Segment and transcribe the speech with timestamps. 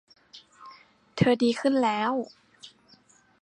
[1.15, 2.13] เธอดีขึ้นแล้ว